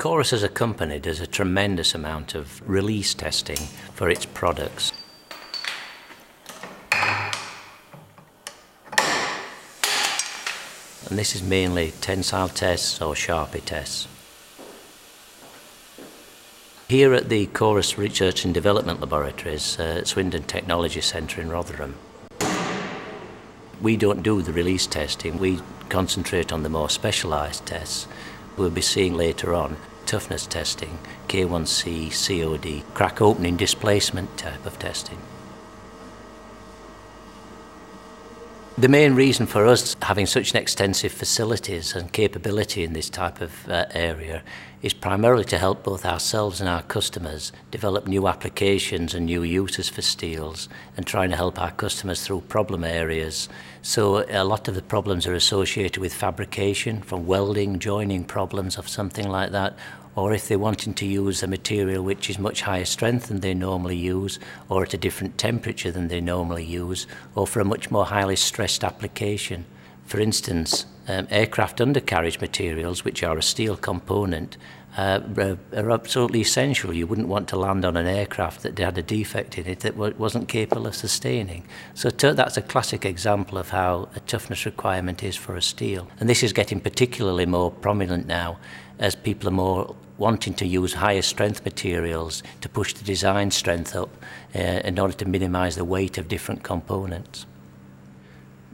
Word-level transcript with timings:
Corus 0.00 0.32
as 0.32 0.42
a 0.42 0.48
company 0.48 0.98
does 0.98 1.20
a 1.20 1.26
tremendous 1.26 1.94
amount 1.94 2.34
of 2.34 2.66
release 2.66 3.12
testing 3.12 3.58
for 3.92 4.08
its 4.08 4.24
products. 4.24 4.94
And 11.06 11.18
this 11.18 11.34
is 11.36 11.42
mainly 11.42 11.92
tensile 12.00 12.48
tests 12.48 13.02
or 13.02 13.12
Charpy 13.12 13.62
tests. 13.62 14.08
Here 16.88 17.12
at 17.12 17.28
the 17.28 17.48
Corus 17.48 17.98
Research 17.98 18.46
and 18.46 18.54
Development 18.54 19.00
Laboratories 19.00 19.78
uh, 19.78 19.98
at 19.98 20.06
Swindon 20.06 20.44
Technology 20.44 21.02
Centre 21.02 21.42
in 21.42 21.50
Rotherham, 21.50 21.96
we 23.82 23.98
don't 23.98 24.22
do 24.22 24.40
the 24.40 24.54
release 24.54 24.86
testing, 24.86 25.36
we 25.38 25.60
concentrate 25.90 26.52
on 26.52 26.62
the 26.62 26.70
more 26.70 26.88
specialised 26.88 27.66
tests 27.66 28.08
we'll 28.56 28.70
be 28.70 28.80
seeing 28.80 29.14
later 29.14 29.54
on 29.54 29.76
toughness 30.10 30.44
testing, 30.44 30.98
K1C, 31.28 32.10
COD, 32.10 32.82
crack 32.94 33.22
opening 33.22 33.56
displacement 33.56 34.36
type 34.36 34.66
of 34.66 34.76
testing. 34.76 35.18
The 38.78 38.88
main 38.88 39.14
reason 39.14 39.46
for 39.46 39.66
us 39.66 39.96
having 40.00 40.26
such 40.26 40.52
an 40.52 40.56
extensive 40.56 41.12
facilities 41.12 41.94
and 41.94 42.10
capability 42.12 42.84
in 42.84 42.92
this 42.92 43.10
type 43.10 43.40
of 43.40 43.68
uh, 43.68 43.86
area 43.90 44.42
is 44.80 44.94
primarily 44.94 45.44
to 45.44 45.58
help 45.58 45.82
both 45.82 46.06
ourselves 46.06 46.60
and 46.60 46.68
our 46.68 46.82
customers 46.82 47.52
develop 47.70 48.06
new 48.06 48.26
applications 48.26 49.12
and 49.12 49.26
new 49.26 49.42
uses 49.42 49.88
for 49.88 50.00
steels 50.02 50.68
and 50.96 51.06
trying 51.06 51.30
to 51.30 51.36
help 51.36 51.60
our 51.60 51.72
customers 51.72 52.24
through 52.24 52.40
problem 52.42 52.84
areas. 52.84 53.48
So 53.82 54.24
a 54.30 54.44
lot 54.44 54.68
of 54.68 54.76
the 54.76 54.82
problems 54.82 55.26
are 55.26 55.34
associated 55.34 56.00
with 56.00 56.14
fabrication, 56.14 57.02
from 57.02 57.26
welding, 57.26 57.80
joining 57.80 58.24
problems 58.24 58.78
of 58.78 58.88
something 58.88 59.28
like 59.28 59.50
that, 59.50 59.76
or 60.20 60.34
if 60.34 60.46
they're 60.46 60.58
wanting 60.58 60.92
to 60.92 61.06
use 61.06 61.42
a 61.42 61.46
material 61.46 62.04
which 62.04 62.28
is 62.28 62.38
much 62.38 62.60
higher 62.60 62.84
strength 62.84 63.28
than 63.28 63.40
they 63.40 63.54
normally 63.54 63.96
use, 63.96 64.38
or 64.68 64.82
at 64.82 64.92
a 64.92 64.98
different 64.98 65.38
temperature 65.38 65.90
than 65.90 66.08
they 66.08 66.20
normally 66.20 66.64
use, 66.64 67.06
or 67.34 67.46
for 67.46 67.60
a 67.60 67.64
much 67.64 67.90
more 67.90 68.04
highly 68.04 68.36
stressed 68.36 68.84
application. 68.84 69.64
For 70.10 70.18
instance, 70.18 70.86
um, 71.06 71.28
aircraft 71.30 71.80
undercarriage 71.80 72.40
materials, 72.40 73.04
which 73.04 73.22
are 73.22 73.38
a 73.38 73.42
steel 73.44 73.76
component, 73.76 74.56
uh, 74.96 75.20
are 75.72 75.90
absolutely 75.92 76.40
essential. 76.40 76.92
You 76.92 77.06
wouldn't 77.06 77.28
want 77.28 77.46
to 77.50 77.56
land 77.56 77.84
on 77.84 77.96
an 77.96 78.08
aircraft 78.08 78.64
that 78.64 78.76
had 78.76 78.98
a 78.98 79.04
defect 79.04 79.56
in 79.56 79.68
it 79.68 79.80
that 79.80 79.96
wasn't 79.96 80.48
capable 80.48 80.88
of 80.88 80.96
sustaining. 80.96 81.62
So 81.94 82.10
that's 82.10 82.56
a 82.56 82.62
classic 82.62 83.04
example 83.04 83.56
of 83.56 83.68
how 83.68 84.08
a 84.16 84.18
toughness 84.18 84.66
requirement 84.66 85.22
is 85.22 85.36
for 85.36 85.54
a 85.54 85.62
steel. 85.62 86.08
And 86.18 86.28
this 86.28 86.42
is 86.42 86.52
getting 86.52 86.80
particularly 86.80 87.46
more 87.46 87.70
prominent 87.70 88.26
now 88.26 88.58
as 88.98 89.14
people 89.14 89.48
are 89.48 89.52
more 89.52 89.94
wanting 90.18 90.54
to 90.54 90.66
use 90.66 90.94
higher 90.94 91.22
strength 91.22 91.64
materials 91.64 92.42
to 92.62 92.68
push 92.68 92.94
the 92.94 93.04
design 93.04 93.52
strength 93.52 93.94
up 93.94 94.10
uh, 94.56 94.58
in 94.58 94.98
order 94.98 95.14
to 95.14 95.24
minimise 95.24 95.76
the 95.76 95.84
weight 95.84 96.18
of 96.18 96.26
different 96.26 96.64
components. 96.64 97.46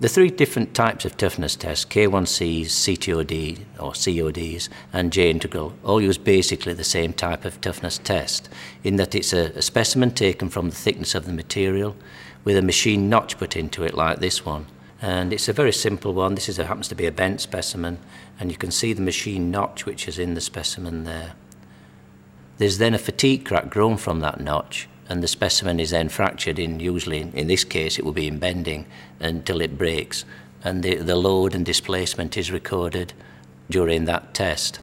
The 0.00 0.08
three 0.08 0.30
different 0.30 0.74
types 0.74 1.04
of 1.04 1.16
toughness 1.16 1.54
tests, 1.54 1.84
K1Cs, 1.84 2.66
CTOD 2.66 3.60
or 3.78 3.92
CODs 3.92 4.68
and 4.92 5.12
J-integral, 5.12 5.74
all 5.84 6.00
use 6.00 6.18
basically 6.18 6.72
the 6.72 6.82
same 6.82 7.12
type 7.12 7.44
of 7.44 7.60
toughness 7.60 7.98
test 7.98 8.48
in 8.82 8.96
that 8.96 9.14
it's 9.14 9.32
a, 9.32 9.52
a 9.52 9.62
specimen 9.62 10.10
taken 10.10 10.48
from 10.48 10.68
the 10.68 10.74
thickness 10.74 11.14
of 11.14 11.26
the 11.26 11.32
material 11.32 11.94
with 12.42 12.56
a 12.56 12.62
machine 12.62 13.08
notch 13.08 13.38
put 13.38 13.54
into 13.54 13.84
it 13.84 13.94
like 13.94 14.18
this 14.18 14.44
one. 14.44 14.66
And 15.00 15.32
it's 15.32 15.48
a 15.48 15.52
very 15.52 15.72
simple 15.72 16.12
one. 16.12 16.34
This 16.34 16.48
is 16.48 16.58
a, 16.58 16.66
happens 16.66 16.88
to 16.88 16.96
be 16.96 17.06
a 17.06 17.12
bent 17.12 17.40
specimen 17.40 17.98
and 18.40 18.50
you 18.50 18.56
can 18.56 18.72
see 18.72 18.94
the 18.94 19.00
machine 19.00 19.52
notch 19.52 19.86
which 19.86 20.08
is 20.08 20.18
in 20.18 20.34
the 20.34 20.40
specimen 20.40 21.04
there. 21.04 21.34
There's 22.58 22.78
then 22.78 22.94
a 22.94 22.98
fatigue 22.98 23.44
crack 23.44 23.70
grown 23.70 23.96
from 23.96 24.18
that 24.20 24.40
notch 24.40 24.88
and 25.08 25.22
the 25.22 25.28
specimen 25.28 25.78
is 25.80 25.90
then 25.90 26.08
fractured 26.08 26.58
in 26.58 26.80
usually 26.80 27.20
in 27.34 27.46
this 27.46 27.64
case 27.64 27.98
it 27.98 28.04
will 28.04 28.12
be 28.12 28.26
in 28.26 28.38
bending 28.38 28.86
until 29.20 29.60
it 29.60 29.78
breaks 29.78 30.24
and 30.64 30.82
the, 30.82 30.96
the 30.96 31.14
load 31.14 31.54
and 31.54 31.64
displacement 31.66 32.36
is 32.36 32.50
recorded 32.50 33.12
during 33.68 34.06
that 34.06 34.32
test. 34.32 34.80